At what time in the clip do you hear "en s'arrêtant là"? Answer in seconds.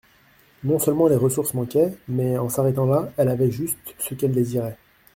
2.39-3.11